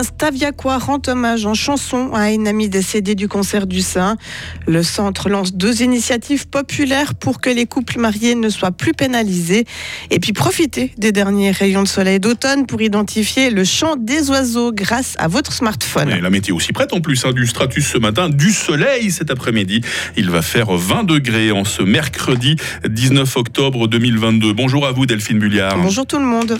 Un 0.00 0.78
rend 0.78 1.02
hommage 1.08 1.44
en 1.44 1.52
chanson 1.52 2.12
à 2.14 2.30
une 2.30 2.48
amie 2.48 2.70
décédée 2.70 3.14
du 3.14 3.28
cancer 3.28 3.66
du 3.66 3.82
sein. 3.82 4.16
Le 4.66 4.82
centre 4.82 5.28
lance 5.28 5.52
deux 5.52 5.82
initiatives 5.82 6.48
populaires 6.48 7.14
pour 7.14 7.40
que 7.40 7.50
les 7.50 7.66
couples 7.66 7.98
mariés 7.98 8.34
ne 8.34 8.48
soient 8.48 8.70
plus 8.70 8.94
pénalisés. 8.94 9.66
Et 10.10 10.18
puis 10.18 10.32
profitez 10.32 10.92
des 10.96 11.12
derniers 11.12 11.50
rayons 11.50 11.82
de 11.82 11.88
soleil 11.88 12.18
d'automne 12.18 12.66
pour 12.66 12.80
identifier 12.80 13.50
le 13.50 13.64
chant 13.64 13.96
des 13.96 14.30
oiseaux 14.30 14.72
grâce 14.72 15.16
à 15.18 15.28
votre 15.28 15.52
smartphone. 15.52 16.08
la 16.08 16.30
météo 16.30 16.56
aussi 16.56 16.72
prête 16.72 16.94
en 16.94 17.02
plus, 17.02 17.26
hein, 17.26 17.32
du 17.32 17.46
stratus 17.46 17.86
ce 17.86 17.98
matin, 17.98 18.30
du 18.30 18.52
soleil 18.52 19.10
cet 19.10 19.30
après-midi. 19.30 19.82
Il 20.16 20.30
va 20.30 20.40
faire 20.40 20.72
20 20.72 21.04
degrés 21.04 21.52
en 21.52 21.64
ce 21.64 21.82
mercredi 21.82 22.56
19 22.88 23.36
octobre 23.36 23.86
2022. 23.86 24.54
Bonjour 24.54 24.86
à 24.86 24.92
vous 24.92 25.04
Delphine 25.04 25.38
Bulliard. 25.38 25.76
Bonjour 25.76 26.06
tout 26.06 26.18
le 26.18 26.24
monde. 26.24 26.58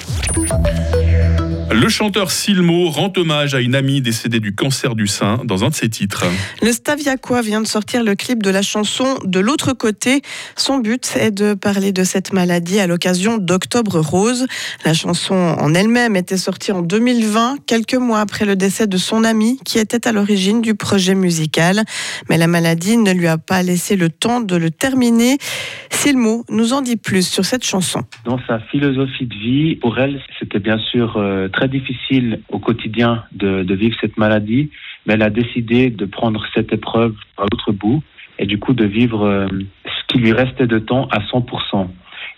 Le 1.80 1.88
chanteur 1.88 2.30
Silmo 2.30 2.90
rend 2.90 3.10
hommage 3.16 3.54
à 3.54 3.60
une 3.60 3.74
amie 3.74 4.02
décédée 4.02 4.38
du 4.38 4.54
cancer 4.54 4.94
du 4.94 5.06
sein 5.06 5.40
dans 5.44 5.64
un 5.64 5.70
de 5.70 5.74
ses 5.74 5.88
titres. 5.88 6.26
Le 6.60 6.72
Staviaquois 6.72 7.40
vient 7.40 7.62
de 7.62 7.66
sortir 7.66 8.04
le 8.04 8.14
clip 8.14 8.42
de 8.42 8.50
la 8.50 8.60
chanson 8.60 9.16
De 9.24 9.40
l'autre 9.40 9.72
côté. 9.72 10.20
Son 10.56 10.76
but 10.76 11.16
est 11.18 11.30
de 11.30 11.54
parler 11.54 11.92
de 11.92 12.04
cette 12.04 12.34
maladie 12.34 12.80
à 12.80 12.86
l'occasion 12.86 13.38
d'Octobre 13.38 13.98
Rose. 13.98 14.46
La 14.84 14.92
chanson 14.92 15.34
en 15.34 15.72
elle-même 15.72 16.16
était 16.16 16.36
sortie 16.36 16.70
en 16.70 16.82
2020, 16.82 17.64
quelques 17.66 17.94
mois 17.94 18.20
après 18.20 18.44
le 18.44 18.56
décès 18.56 18.86
de 18.86 18.98
son 18.98 19.24
ami 19.24 19.58
qui 19.64 19.78
était 19.78 20.06
à 20.06 20.12
l'origine 20.12 20.60
du 20.60 20.74
projet 20.74 21.14
musical. 21.14 21.84
Mais 22.28 22.36
la 22.36 22.46
maladie 22.46 22.98
ne 22.98 23.12
lui 23.12 23.26
a 23.26 23.38
pas 23.38 23.62
laissé 23.62 23.96
le 23.96 24.10
temps 24.10 24.42
de 24.42 24.54
le 24.54 24.70
terminer. 24.70 25.38
Silmo 25.90 26.44
nous 26.50 26.74
en 26.74 26.82
dit 26.82 26.96
plus 26.98 27.26
sur 27.26 27.46
cette 27.46 27.64
chanson. 27.64 28.02
Dans 28.26 28.38
sa 28.46 28.58
philosophie 28.70 29.24
de 29.24 29.34
vie, 29.34 29.76
pour 29.76 29.98
elle, 29.98 30.20
c'était 30.38 30.58
bien 30.58 30.78
sûr 30.78 31.16
euh, 31.16 31.48
très 31.48 31.69
difficile 31.70 32.40
au 32.50 32.58
quotidien 32.58 33.24
de, 33.32 33.74
vivre 33.74 33.96
cette 34.00 34.18
maladie, 34.18 34.70
mais 35.06 35.14
elle 35.14 35.22
a 35.22 35.30
décidé 35.30 35.90
de 35.90 36.04
prendre 36.04 36.44
cette 36.54 36.72
épreuve 36.72 37.14
à 37.38 37.42
l'autre 37.42 37.72
bout 37.72 38.02
et 38.38 38.46
du 38.46 38.58
coup 38.58 38.74
de 38.74 38.84
vivre 38.84 39.26
euh, 39.26 39.46
ce 39.86 40.06
qui 40.08 40.18
lui 40.18 40.32
restait 40.32 40.66
de 40.66 40.78
temps 40.78 41.08
à 41.10 41.20
100%. 41.20 41.88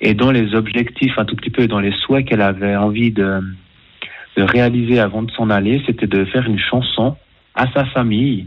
Et 0.01 0.15
dans 0.15 0.31
les 0.31 0.55
objectifs, 0.55 1.19
un 1.19 1.25
tout 1.25 1.37
petit 1.37 1.51
peu 1.51 1.67
dans 1.67 1.81
les 1.81 1.93
souhaits 1.93 2.27
qu'elle 2.27 2.43
avait 2.43 2.77
envie 2.77 3.11
de, 3.11 3.41
de 4.37 4.43
réaliser 4.43 4.99
avant 4.99 5.23
de 5.23 5.31
s'en 5.33 5.51
aller, 5.51 5.83
c'était 5.87 6.07
de 6.07 6.25
faire 6.27 6.47
une 6.47 6.59
chanson 6.59 7.17
à 7.55 7.67
sa 7.73 7.85
famille 7.87 8.47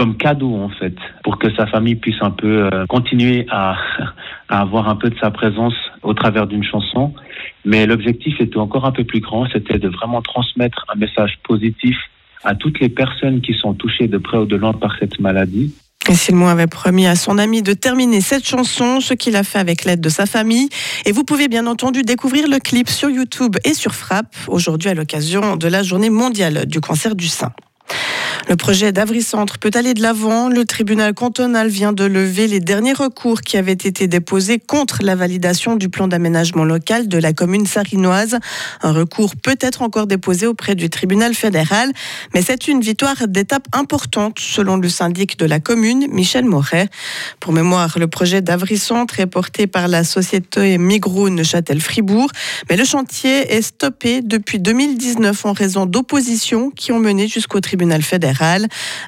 comme 0.00 0.16
cadeau 0.16 0.54
en 0.56 0.70
fait, 0.70 0.96
pour 1.22 1.38
que 1.38 1.54
sa 1.56 1.66
famille 1.66 1.96
puisse 1.96 2.22
un 2.22 2.30
peu 2.30 2.70
euh, 2.72 2.86
continuer 2.86 3.46
à, 3.50 3.76
à 4.48 4.60
avoir 4.60 4.88
un 4.88 4.96
peu 4.96 5.10
de 5.10 5.18
sa 5.18 5.30
présence 5.30 5.74
au 6.02 6.14
travers 6.14 6.46
d'une 6.46 6.64
chanson. 6.64 7.12
Mais 7.64 7.86
l'objectif 7.86 8.40
était 8.40 8.58
encore 8.58 8.86
un 8.86 8.92
peu 8.92 9.04
plus 9.04 9.20
grand, 9.20 9.46
c'était 9.52 9.78
de 9.78 9.88
vraiment 9.88 10.22
transmettre 10.22 10.86
un 10.92 10.98
message 10.98 11.38
positif 11.42 11.96
à 12.42 12.54
toutes 12.54 12.80
les 12.80 12.88
personnes 12.88 13.40
qui 13.40 13.54
sont 13.54 13.74
touchées 13.74 14.08
de 14.08 14.18
près 14.18 14.38
ou 14.38 14.46
de 14.46 14.56
loin 14.56 14.72
par 14.72 14.96
cette 14.98 15.20
maladie. 15.20 15.74
Et 16.08 16.14
Simon 16.14 16.48
avait 16.48 16.66
promis 16.66 17.06
à 17.06 17.14
son 17.14 17.38
ami 17.38 17.62
de 17.62 17.72
terminer 17.74 18.20
cette 18.20 18.46
chanson, 18.46 19.00
ce 19.00 19.14
qu'il 19.14 19.36
a 19.36 19.44
fait 19.44 19.58
avec 19.58 19.84
l'aide 19.84 20.00
de 20.00 20.08
sa 20.08 20.26
famille. 20.26 20.68
Et 21.04 21.12
vous 21.12 21.24
pouvez 21.24 21.46
bien 21.46 21.66
entendu 21.66 22.02
découvrir 22.02 22.48
le 22.48 22.58
clip 22.58 22.88
sur 22.88 23.10
YouTube 23.10 23.56
et 23.64 23.74
sur 23.74 23.94
Frappe, 23.94 24.34
aujourd'hui 24.48 24.88
à 24.88 24.94
l'occasion 24.94 25.56
de 25.56 25.68
la 25.68 25.82
journée 25.82 26.10
mondiale 26.10 26.66
du 26.66 26.80
cancer 26.80 27.14
du 27.14 27.28
sein. 27.28 27.52
Le 28.50 28.56
projet 28.56 28.90
d'Avry-Centre 28.90 29.58
peut 29.58 29.70
aller 29.74 29.94
de 29.94 30.02
l'avant. 30.02 30.48
Le 30.48 30.64
tribunal 30.64 31.14
cantonal 31.14 31.68
vient 31.68 31.92
de 31.92 32.02
lever 32.02 32.48
les 32.48 32.58
derniers 32.58 32.94
recours 32.94 33.42
qui 33.42 33.56
avaient 33.56 33.70
été 33.70 34.08
déposés 34.08 34.58
contre 34.58 35.04
la 35.04 35.14
validation 35.14 35.76
du 35.76 35.88
plan 35.88 36.08
d'aménagement 36.08 36.64
local 36.64 37.06
de 37.06 37.16
la 37.16 37.32
commune 37.32 37.64
sarinoise. 37.64 38.40
Un 38.82 38.90
recours 38.90 39.36
peut 39.36 39.56
être 39.60 39.82
encore 39.82 40.08
déposé 40.08 40.48
auprès 40.48 40.74
du 40.74 40.90
tribunal 40.90 41.34
fédéral, 41.34 41.92
mais 42.34 42.42
c'est 42.42 42.66
une 42.66 42.80
victoire 42.80 43.28
d'étape 43.28 43.68
importante 43.72 44.40
selon 44.40 44.78
le 44.78 44.88
syndic 44.88 45.38
de 45.38 45.46
la 45.46 45.60
commune, 45.60 46.08
Michel 46.10 46.44
Moret. 46.44 46.88
Pour 47.38 47.52
mémoire, 47.52 48.00
le 48.00 48.08
projet 48.08 48.42
d'Avry-Centre 48.42 49.20
est 49.20 49.28
porté 49.28 49.68
par 49.68 49.86
la 49.86 50.02
société 50.02 50.76
Migroun 50.76 51.44
Châtel-Fribourg, 51.44 52.32
mais 52.68 52.76
le 52.76 52.84
chantier 52.84 53.54
est 53.54 53.62
stoppé 53.62 54.22
depuis 54.22 54.58
2019 54.58 55.46
en 55.46 55.52
raison 55.52 55.86
d'oppositions 55.86 56.72
qui 56.72 56.90
ont 56.90 56.98
mené 56.98 57.28
jusqu'au 57.28 57.60
tribunal 57.60 58.02
fédéral. 58.02 58.39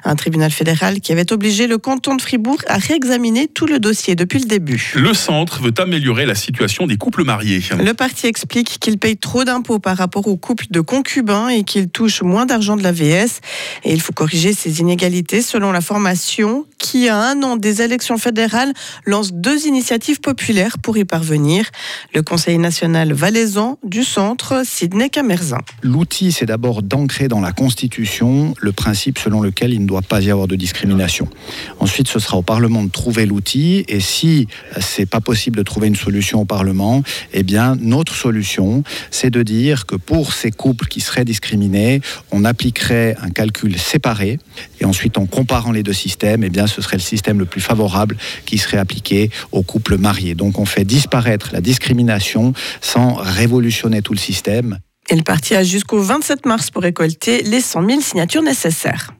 Un 0.03 0.15
tribunal 0.15 0.51
fédéral 0.51 1.01
qui 1.01 1.11
avait 1.11 1.31
obligé 1.33 1.67
le 1.67 1.77
canton 1.77 2.15
de 2.15 2.21
Fribourg 2.21 2.59
à 2.67 2.77
réexaminer 2.77 3.47
tout 3.47 3.65
le 3.65 3.79
dossier 3.79 4.15
depuis 4.15 4.39
le 4.39 4.45
début. 4.45 4.93
Le 4.95 5.13
centre 5.13 5.61
veut 5.61 5.73
améliorer 5.77 6.25
la 6.25 6.35
situation 6.35 6.87
des 6.87 6.97
couples 6.97 7.23
mariés. 7.23 7.61
Le 7.77 7.93
parti 7.93 8.27
explique 8.27 8.79
qu'il 8.79 8.97
paye 8.99 9.17
trop 9.17 9.43
d'impôts 9.43 9.79
par 9.79 9.97
rapport 9.97 10.27
aux 10.27 10.37
couples 10.37 10.65
de 10.69 10.81
concubins 10.81 11.47
et 11.49 11.63
qu'il 11.63 11.89
touche 11.89 12.21
moins 12.21 12.45
d'argent 12.45 12.77
de 12.77 12.83
la 12.83 12.91
VS. 12.91 13.39
Et 13.83 13.93
il 13.93 14.01
faut 14.01 14.13
corriger 14.13 14.53
ces 14.53 14.79
inégalités 14.79 15.41
selon 15.41 15.71
la 15.71 15.81
formation 15.81 16.65
qui, 16.77 17.09
à 17.09 17.17
un 17.17 17.41
an 17.43 17.55
des 17.55 17.81
élections 17.81 18.17
fédérales, 18.17 18.73
lance 19.05 19.33
deux 19.33 19.65
initiatives 19.65 20.21
populaires 20.21 20.77
pour 20.77 20.97
y 20.97 21.05
parvenir. 21.05 21.69
Le 22.13 22.21
Conseil 22.21 22.57
national 22.57 23.13
valaisan 23.13 23.79
du 23.83 24.03
centre, 24.03 24.63
Sidney 24.65 25.09
Camerzin. 25.09 25.59
L'outil, 25.81 26.31
c'est 26.31 26.45
d'abord 26.45 26.83
d'ancrer 26.83 27.27
dans 27.27 27.41
la 27.41 27.51
Constitution 27.51 28.53
le 28.59 28.71
principe 28.71 29.12
selon 29.19 29.41
lequel 29.41 29.73
il 29.73 29.81
ne 29.81 29.87
doit 29.87 30.01
pas 30.01 30.21
y 30.21 30.31
avoir 30.31 30.47
de 30.47 30.55
discrimination. 30.55 31.27
Ensuite, 31.79 32.07
ce 32.07 32.19
sera 32.19 32.37
au 32.37 32.41
Parlement 32.41 32.83
de 32.83 32.89
trouver 32.89 33.25
l'outil 33.25 33.85
et 33.87 33.99
si 33.99 34.47
c'est 34.79 35.05
pas 35.05 35.21
possible 35.21 35.57
de 35.57 35.63
trouver 35.63 35.87
une 35.87 35.95
solution 35.95 36.41
au 36.41 36.45
Parlement, 36.45 37.03
eh 37.33 37.43
bien 37.43 37.75
notre 37.79 38.15
solution, 38.15 38.83
c'est 39.11 39.29
de 39.29 39.43
dire 39.43 39.85
que 39.85 39.95
pour 39.95 40.33
ces 40.33 40.51
couples 40.51 40.87
qui 40.87 41.01
seraient 41.01 41.25
discriminés, 41.25 42.01
on 42.31 42.45
appliquerait 42.45 43.15
un 43.21 43.29
calcul 43.29 43.77
séparé 43.77 44.39
et 44.79 44.85
ensuite 44.85 45.17
en 45.17 45.25
comparant 45.25 45.71
les 45.71 45.83
deux 45.83 45.93
systèmes, 45.93 46.43
eh 46.43 46.49
bien 46.49 46.67
ce 46.67 46.81
serait 46.81 46.97
le 46.97 47.01
système 47.01 47.39
le 47.39 47.45
plus 47.45 47.61
favorable 47.61 48.17
qui 48.45 48.57
serait 48.57 48.77
appliqué 48.77 49.29
aux 49.51 49.63
couples 49.63 49.97
mariés. 49.97 50.35
Donc 50.35 50.59
on 50.59 50.65
fait 50.65 50.85
disparaître 50.85 51.49
la 51.53 51.61
discrimination 51.61 52.53
sans 52.81 53.15
révolutionner 53.15 54.01
tout 54.01 54.13
le 54.13 54.19
système. 54.19 54.79
Et 55.09 55.15
le 55.15 55.23
parti 55.23 55.55
a 55.55 55.63
jusqu'au 55.63 55.99
27 55.99 56.45
mars 56.45 56.71
pour 56.71 56.83
récolter 56.83 57.43
les 57.43 57.61
100 57.61 57.85
000 57.87 58.01
signatures 58.01 58.41
nécessaires. 58.41 59.13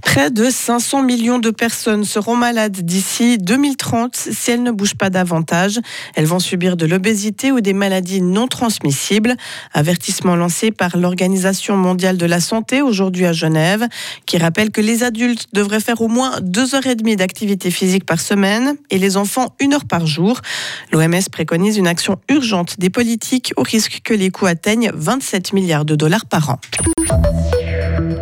Près 0.00 0.30
de 0.30 0.50
500 0.50 1.02
millions 1.02 1.38
de 1.38 1.50
personnes 1.50 2.04
seront 2.04 2.36
malades 2.36 2.80
d'ici 2.82 3.38
2030 3.38 4.14
si 4.14 4.50
elles 4.50 4.62
ne 4.62 4.70
bougent 4.70 4.94
pas 4.94 5.10
davantage. 5.10 5.80
Elles 6.14 6.26
vont 6.26 6.38
subir 6.38 6.76
de 6.76 6.86
l'obésité 6.86 7.52
ou 7.52 7.60
des 7.60 7.72
maladies 7.72 8.20
non 8.20 8.46
transmissibles. 8.46 9.36
Avertissement 9.72 10.36
lancé 10.36 10.70
par 10.70 10.96
l'Organisation 10.96 11.76
mondiale 11.76 12.16
de 12.16 12.26
la 12.26 12.40
santé 12.40 12.82
aujourd'hui 12.82 13.26
à 13.26 13.32
Genève, 13.32 13.86
qui 14.26 14.38
rappelle 14.38 14.70
que 14.70 14.80
les 14.80 15.02
adultes 15.02 15.46
devraient 15.52 15.80
faire 15.80 16.00
au 16.00 16.08
moins 16.08 16.40
deux 16.40 16.74
heures 16.74 16.86
et 16.86 16.94
demie 16.94 17.16
d'activité 17.16 17.70
physique 17.70 18.04
par 18.04 18.20
semaine 18.20 18.76
et 18.90 18.98
les 18.98 19.16
enfants 19.16 19.54
une 19.60 19.74
heure 19.74 19.86
par 19.86 20.06
jour. 20.06 20.40
L'OMS 20.92 21.28
préconise 21.30 21.78
une 21.78 21.86
action 21.86 22.18
urgente 22.28 22.78
des 22.78 22.90
politiques 22.90 23.52
au 23.56 23.62
risque 23.62 24.00
que 24.04 24.14
les 24.14 24.30
coûts 24.30 24.46
atteignent 24.46 24.90
27 24.92 25.52
milliards 25.52 25.84
de 25.84 25.94
dollars 25.94 26.26
par 26.26 26.50
an. 26.50 26.60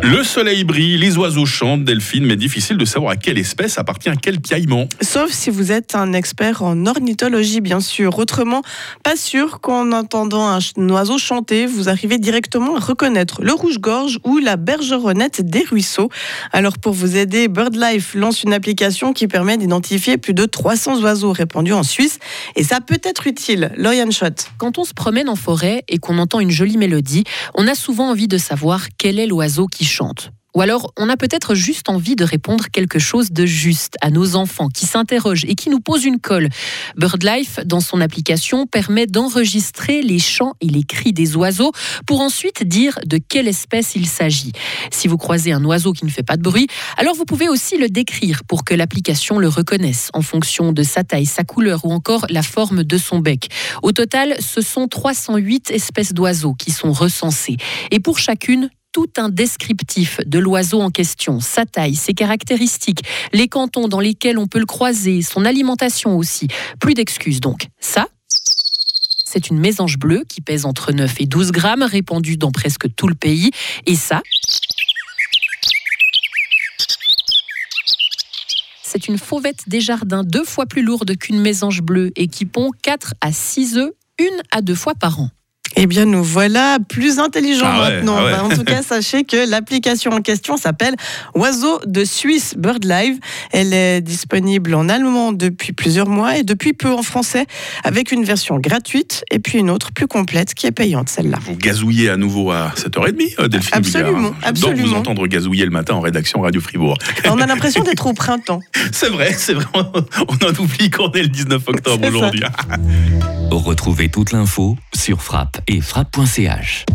Le 0.03 0.23
soleil 0.23 0.63
brille, 0.63 0.97
les 0.97 1.15
oiseaux 1.17 1.45
chantent, 1.45 1.83
Delphine, 1.83 2.25
mais 2.25 2.35
difficile 2.35 2.75
de 2.75 2.85
savoir 2.85 3.11
à 3.11 3.15
quelle 3.17 3.37
espèce 3.37 3.77
appartient 3.77 4.09
quel 4.19 4.41
piaillement. 4.41 4.87
Sauf 4.99 5.31
si 5.31 5.51
vous 5.51 5.71
êtes 5.71 5.93
un 5.93 6.13
expert 6.13 6.63
en 6.63 6.87
ornithologie, 6.87 7.61
bien 7.61 7.79
sûr. 7.79 8.17
Autrement, 8.17 8.63
pas 9.03 9.15
sûr 9.15 9.61
qu'en 9.61 9.91
entendant 9.91 10.47
un 10.49 10.89
oiseau 10.89 11.19
chanter, 11.19 11.67
vous 11.67 11.87
arrivez 11.87 12.17
directement 12.17 12.77
à 12.77 12.79
reconnaître 12.79 13.43
le 13.43 13.53
rouge-gorge 13.53 14.17
ou 14.23 14.39
la 14.39 14.57
bergeronnette 14.57 15.41
des 15.41 15.63
ruisseaux. 15.63 16.09
Alors 16.51 16.79
pour 16.79 16.93
vous 16.93 17.15
aider, 17.15 17.47
BirdLife 17.47 18.15
lance 18.15 18.41
une 18.41 18.53
application 18.53 19.13
qui 19.13 19.27
permet 19.27 19.57
d'identifier 19.57 20.17
plus 20.17 20.33
de 20.33 20.45
300 20.45 20.99
oiseaux 21.03 21.31
répandus 21.31 21.73
en 21.73 21.83
Suisse. 21.83 22.17
Et 22.55 22.63
ça 22.63 22.79
peut 22.81 23.01
être 23.03 23.27
utile. 23.27 23.71
Schott. 24.09 24.49
Quand 24.57 24.79
on 24.79 24.83
se 24.83 24.95
promène 24.95 25.29
en 25.29 25.35
forêt 25.35 25.83
et 25.87 25.99
qu'on 25.99 26.17
entend 26.17 26.39
une 26.39 26.49
jolie 26.49 26.77
mélodie, 26.77 27.23
on 27.53 27.67
a 27.67 27.75
souvent 27.75 28.09
envie 28.09 28.27
de 28.27 28.39
savoir 28.39 28.87
quel 28.97 29.19
est 29.19 29.27
l'oiseau 29.27 29.67
qui 29.67 29.85
chante. 29.91 30.31
Ou 30.53 30.61
alors, 30.61 30.91
on 30.97 31.07
a 31.07 31.15
peut-être 31.15 31.55
juste 31.55 31.87
envie 31.87 32.17
de 32.17 32.25
répondre 32.25 32.65
quelque 32.71 32.99
chose 32.99 33.31
de 33.31 33.45
juste 33.45 33.95
à 34.01 34.09
nos 34.09 34.35
enfants 34.35 34.67
qui 34.67 34.85
s'interrogent 34.85 35.45
et 35.45 35.55
qui 35.55 35.69
nous 35.69 35.79
posent 35.79 36.03
une 36.03 36.19
colle. 36.19 36.49
BirdLife, 36.97 37.61
dans 37.65 37.79
son 37.79 38.01
application, 38.01 38.67
permet 38.67 39.07
d'enregistrer 39.07 40.01
les 40.01 40.19
chants 40.19 40.53
et 40.59 40.67
les 40.67 40.83
cris 40.83 41.13
des 41.13 41.37
oiseaux 41.37 41.71
pour 42.05 42.19
ensuite 42.19 42.63
dire 42.63 42.99
de 43.05 43.17
quelle 43.17 43.47
espèce 43.47 43.95
il 43.95 44.07
s'agit. 44.07 44.51
Si 44.91 45.07
vous 45.07 45.17
croisez 45.17 45.53
un 45.53 45.63
oiseau 45.63 45.93
qui 45.93 46.03
ne 46.03 46.11
fait 46.11 46.23
pas 46.23 46.35
de 46.35 46.41
bruit, 46.41 46.67
alors 46.97 47.15
vous 47.15 47.25
pouvez 47.25 47.47
aussi 47.47 47.77
le 47.77 47.87
décrire 47.87 48.43
pour 48.43 48.65
que 48.65 48.73
l'application 48.73 49.39
le 49.39 49.47
reconnaisse 49.47 50.09
en 50.13 50.21
fonction 50.21 50.73
de 50.73 50.83
sa 50.83 51.05
taille, 51.05 51.25
sa 51.25 51.45
couleur 51.45 51.85
ou 51.85 51.93
encore 51.93 52.25
la 52.29 52.43
forme 52.43 52.83
de 52.83 52.97
son 52.97 53.19
bec. 53.19 53.47
Au 53.83 53.93
total, 53.93 54.35
ce 54.41 54.59
sont 54.59 54.89
308 54.89 55.71
espèces 55.71 56.11
d'oiseaux 56.11 56.55
qui 56.55 56.71
sont 56.71 56.91
recensées. 56.91 57.55
Et 57.89 58.01
pour 58.01 58.19
chacune, 58.19 58.69
tout 58.91 59.09
un 59.17 59.29
descriptif 59.29 60.19
de 60.25 60.39
l'oiseau 60.39 60.81
en 60.81 60.89
question, 60.89 61.39
sa 61.39 61.65
taille, 61.65 61.95
ses 61.95 62.13
caractéristiques, 62.13 63.03
les 63.33 63.47
cantons 63.47 63.87
dans 63.87 63.99
lesquels 63.99 64.37
on 64.37 64.47
peut 64.47 64.59
le 64.59 64.65
croiser, 64.65 65.21
son 65.21 65.45
alimentation 65.45 66.17
aussi. 66.17 66.47
Plus 66.79 66.93
d'excuses 66.93 67.39
donc. 67.39 67.67
Ça, 67.79 68.07
c'est 69.25 69.49
une 69.49 69.59
mésange 69.59 69.97
bleue 69.97 70.23
qui 70.27 70.41
pèse 70.41 70.65
entre 70.65 70.91
9 70.91 71.21
et 71.21 71.25
12 71.25 71.51
grammes, 71.51 71.83
répandue 71.83 72.37
dans 72.37 72.51
presque 72.51 72.93
tout 72.95 73.07
le 73.07 73.15
pays. 73.15 73.51
Et 73.85 73.95
ça, 73.95 74.21
c'est 78.83 79.07
une 79.07 79.17
fauvette 79.17 79.69
des 79.69 79.79
jardins 79.79 80.25
deux 80.25 80.43
fois 80.43 80.65
plus 80.65 80.81
lourde 80.81 81.15
qu'une 81.15 81.39
mésange 81.39 81.81
bleue 81.81 82.11
et 82.17 82.27
qui 82.27 82.45
pond 82.45 82.71
4 82.81 83.13
à 83.21 83.31
6 83.31 83.77
œufs, 83.77 83.91
une 84.19 84.41
à 84.51 84.61
deux 84.61 84.75
fois 84.75 84.95
par 84.95 85.21
an. 85.21 85.29
Eh 85.77 85.87
bien, 85.87 86.05
nous 86.05 86.23
voilà 86.23 86.77
plus 86.89 87.19
intelligents 87.19 87.65
Ah 87.65 87.81
ouais, 87.81 87.95
maintenant. 87.95 88.17
ah 88.19 88.25
ouais. 88.25 88.31
Ben, 88.31 88.41
en 88.43 88.49
tout 88.49 88.63
cas, 88.63 88.81
sachez 88.87 89.23
que 89.23 89.49
l'application 89.49 90.11
en 90.11 90.21
question 90.21 90.57
s'appelle 90.57 90.95
Oiseau 91.35 91.79
de 91.85 92.03
Suisse 92.03 92.55
BirdLive. 92.57 93.19
Elle 93.51 93.73
est 93.73 94.01
disponible 94.01 94.73
en 94.75 94.89
allemand 94.89 95.31
depuis 95.31 95.73
plusieurs 95.73 96.09
mois 96.09 96.37
et 96.37 96.43
depuis 96.43 96.73
peu 96.73 96.91
en 96.91 97.03
français, 97.03 97.45
avec 97.83 98.11
une 98.11 98.23
version 98.23 98.59
gratuite 98.59 99.23
et 99.31 99.39
puis 99.39 99.59
une 99.59 99.69
autre 99.69 99.91
plus 99.93 100.07
complète 100.07 100.53
qui 100.53 100.67
est 100.67 100.71
payante, 100.71 101.09
celle-là. 101.09 101.39
Vous 101.45 101.55
gazouillez 101.55 102.09
à 102.09 102.17
nouveau 102.17 102.51
à 102.51 102.73
7h30, 102.75 103.35
euh, 103.39 103.47
Delphine 103.47 103.69
Absolument. 103.73 104.11
J'adore 104.11 104.31
vous 104.31 104.47
absolument. 104.71 104.97
entendre 104.97 105.27
gazouiller 105.27 105.65
le 105.65 105.71
matin 105.71 105.95
en 105.95 106.01
rédaction 106.01 106.41
Radio 106.41 106.59
Fribourg. 106.61 106.97
On 107.25 107.39
a 107.39 107.45
l'impression 107.45 107.83
d'être 107.83 108.05
au 108.07 108.13
printemps. 108.21 108.61
C'est 108.91 109.09
vrai, 109.09 109.33
c'est 109.37 109.53
vrai. 109.53 109.65
On 109.73 110.45
en 110.45 110.61
oublie 110.61 110.89
qu'on 110.89 111.11
est 111.11 111.23
le 111.23 111.29
19 111.29 111.61
octobre 111.67 112.07
aujourd'hui. 112.07 112.43
Retrouvez 113.51 114.09
toute 114.09 114.31
l'info 114.31 114.77
sur 115.01 115.23
frappe 115.23 115.59
et 115.67 115.81
frappe.ch. 115.81 116.85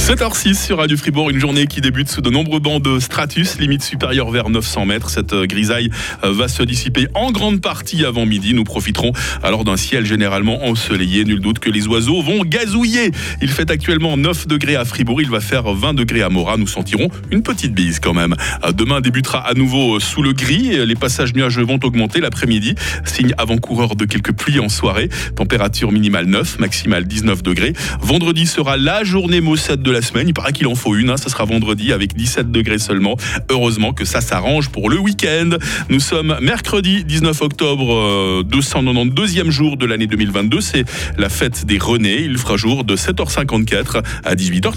7h06 0.00 0.64
sur 0.64 0.78
Radio 0.78 0.96
Fribourg, 0.96 1.30
une 1.30 1.38
journée 1.38 1.66
qui 1.66 1.80
débute 1.82 2.08
sous 2.08 2.22
de 2.22 2.30
nombreux 2.30 2.58
bancs 2.58 2.82
de 2.82 2.98
stratus, 2.98 3.58
limite 3.60 3.82
supérieure 3.82 4.30
vers 4.30 4.48
900 4.48 4.86
mètres. 4.86 5.10
Cette 5.10 5.34
euh, 5.34 5.46
grisaille 5.46 5.90
euh, 6.24 6.32
va 6.32 6.48
se 6.48 6.62
dissiper 6.62 7.06
en 7.14 7.30
grande 7.30 7.60
partie 7.60 8.04
avant 8.04 8.24
midi. 8.24 8.54
Nous 8.54 8.64
profiterons 8.64 9.12
alors 9.42 9.62
d'un 9.62 9.76
ciel 9.76 10.06
généralement 10.06 10.64
ensoleillé. 10.64 11.24
Nul 11.24 11.40
doute 11.40 11.58
que 11.60 11.70
les 11.70 11.86
oiseaux 11.86 12.22
vont 12.22 12.42
gazouiller. 12.44 13.12
Il 13.42 13.50
fait 13.50 13.70
actuellement 13.70 14.16
9 14.16 14.48
degrés 14.48 14.74
à 14.74 14.84
Fribourg, 14.84 15.20
il 15.20 15.28
va 15.28 15.40
faire 15.40 15.70
20 15.72 15.94
degrés 15.94 16.22
à 16.22 16.30
Morat. 16.30 16.56
Nous 16.56 16.66
sentirons 16.66 17.08
une 17.30 17.42
petite 17.42 17.74
bise 17.74 18.00
quand 18.00 18.14
même. 18.14 18.34
Euh, 18.64 18.72
Demain 18.72 19.02
débutera 19.02 19.46
à 19.46 19.52
nouveau 19.52 20.00
sous 20.00 20.22
le 20.22 20.32
gris. 20.32 20.84
Les 20.86 20.96
passages 20.96 21.34
nuageux 21.34 21.62
vont 21.62 21.78
augmenter 21.84 22.20
l'après-midi. 22.20 22.74
Signe 23.04 23.34
avant-coureur 23.36 23.94
de 23.94 24.06
quelques 24.06 24.32
pluies 24.32 24.60
en 24.60 24.70
soirée. 24.70 25.10
Température 25.36 25.92
minimale 25.92 26.24
9, 26.26 26.58
maximale 26.58 27.04
19 27.04 27.42
degrés. 27.42 27.74
Vendredi 28.00 28.46
sera 28.46 28.78
la 28.78 29.04
journée 29.04 29.42
maussade 29.42 29.82
de 29.82 29.89
la 29.92 30.02
semaine. 30.02 30.28
Il 30.28 30.34
paraît 30.34 30.52
qu'il 30.52 30.66
en 30.66 30.74
faut 30.74 30.94
une. 30.96 31.10
hein. 31.10 31.16
Ça 31.16 31.28
sera 31.28 31.44
vendredi 31.44 31.92
avec 31.92 32.14
17 32.14 32.50
degrés 32.50 32.78
seulement. 32.78 33.16
Heureusement 33.50 33.92
que 33.92 34.04
ça 34.04 34.20
s'arrange 34.20 34.68
pour 34.70 34.90
le 34.90 34.98
week-end. 34.98 35.50
Nous 35.88 36.00
sommes 36.00 36.36
mercredi 36.40 37.04
19 37.04 37.42
octobre, 37.42 37.94
euh, 37.94 38.42
292e 38.44 39.50
jour 39.50 39.76
de 39.76 39.86
l'année 39.86 40.06
2022. 40.06 40.60
C'est 40.60 40.84
la 41.18 41.28
fête 41.28 41.64
des 41.66 41.78
Renés. 41.78 42.20
Il 42.22 42.38
fera 42.38 42.56
jour 42.56 42.84
de 42.84 42.96
7h54 42.96 44.02
à 44.24 44.34
18h30. 44.34 44.70